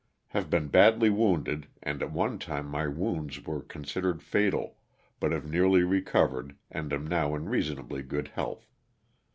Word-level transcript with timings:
Have 0.29 0.49
been 0.49 0.67
badly 0.69 1.11
wounded 1.11 1.67
and 1.83 2.01
at 2.01 2.11
one 2.11 2.39
time 2.39 2.65
my 2.65 2.87
wounds 2.87 3.45
were 3.45 3.61
considered 3.61 4.23
fatal, 4.23 4.79
but 5.19 5.31
have 5.31 5.47
nearly 5.47 5.83
recovered 5.83 6.55
and 6.71 6.91
am 6.91 7.05
now 7.05 7.35
in 7.35 7.47
reasonably 7.47 8.01
good 8.01 8.29
health. 8.29 8.65